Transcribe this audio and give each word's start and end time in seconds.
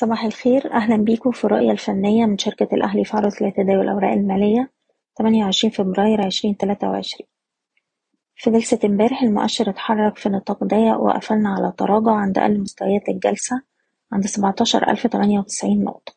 صباح 0.00 0.24
الخير. 0.24 0.72
أهلا 0.72 0.96
بيكم 0.96 1.30
في 1.30 1.44
الرؤية 1.44 1.70
الفنية 1.70 2.26
من 2.26 2.38
شركة 2.38 2.68
الأهلي 2.72 3.04
في 3.04 3.16
عرض 3.16 3.32
لتداول 3.40 3.80
الأوراق 3.80 4.12
المالية. 4.12 4.70
28 5.18 5.70
فبراير 5.70 6.26
2023 6.26 7.28
في 8.36 8.50
جلسة 8.50 8.78
امبارح 8.84 9.22
المؤشر 9.22 9.70
اتحرك 9.70 10.16
في 10.16 10.28
نطاق 10.28 10.64
ضيق 10.64 11.00
وقفلنا 11.00 11.48
على 11.48 11.72
تراجع 11.78 12.10
عند 12.12 12.38
أقل 12.38 12.60
مستويات 12.60 13.08
الجلسة 13.08 13.62
عند 14.12 14.26
17098 14.26 15.84
نقطة. 15.84 16.12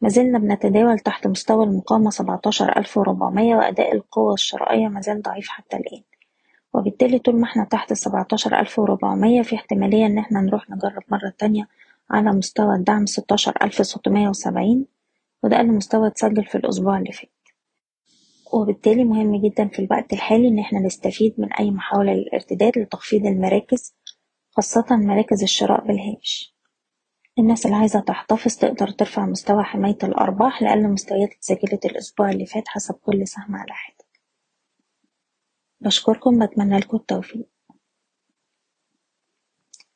مازلنا 0.00 0.38
بنتداول 0.38 0.98
تحت 0.98 1.26
مستوى 1.26 1.64
المقاومة 1.64 2.10
17400 2.10 3.54
وأداء 3.54 3.94
القوة 3.94 4.34
الشرائية 4.34 4.88
مازال 4.88 5.22
ضعيف 5.22 5.48
حتى 5.48 5.76
الآن. 5.76 6.02
وبالتالي 6.74 7.18
طول 7.18 7.40
ما 7.40 7.44
إحنا 7.44 7.64
تحت 7.64 7.92
السبعتاشر 7.92 8.60
ألف 8.60 8.78
وربعمية 8.78 9.42
في 9.42 9.56
احتمالية 9.56 10.06
إن 10.06 10.18
إحنا 10.18 10.40
نروح 10.40 10.70
نجرب 10.70 11.02
مرة 11.08 11.32
تانية 11.38 11.68
على 12.10 12.30
مستوى 12.30 12.74
الدعم 12.76 13.06
ستاشر 13.06 13.54
ألف 13.62 13.86
ستمية 13.86 14.28
وسبعين 14.28 14.86
وده 15.42 15.56
أقل 15.56 15.66
مستوى 15.72 16.06
اتسجل 16.06 16.44
في 16.44 16.54
الأسبوع 16.54 16.98
اللي 16.98 17.12
فات. 17.12 17.30
وبالتالي 18.52 19.04
مهم 19.04 19.36
جدا 19.48 19.68
في 19.68 19.78
الوقت 19.78 20.12
الحالي 20.12 20.48
إن 20.48 20.58
إحنا 20.58 20.80
نستفيد 20.80 21.34
من 21.38 21.52
أي 21.52 21.70
محاولة 21.70 22.12
للارتداد 22.12 22.78
لتخفيض 22.78 23.26
المراكز 23.26 23.94
خاصة 24.50 24.86
مراكز 24.90 25.42
الشراء 25.42 25.86
بالهامش. 25.86 26.54
الناس 27.38 27.66
اللي 27.66 27.76
عايزة 27.76 28.00
تحتفظ 28.00 28.56
تقدر 28.56 28.90
ترفع 28.90 29.26
مستوى 29.26 29.62
حماية 29.64 29.98
الأرباح 30.02 30.62
لأقل 30.62 30.88
مستويات 30.88 31.32
اتسجلت 31.32 31.84
الأسبوع 31.86 32.30
اللي 32.30 32.46
فات 32.46 32.68
حسب 32.68 32.94
كل 32.94 33.28
سهم 33.28 33.56
على 33.56 33.72
حدة 33.72 34.04
بشكركم 35.80 36.46
بتمنى 36.46 36.78
لكم 36.78 36.96
التوفيق. 36.96 37.48